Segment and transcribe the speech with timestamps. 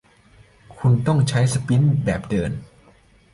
[0.77, 2.51] คุณต้องใช้สปีดแบบเดิน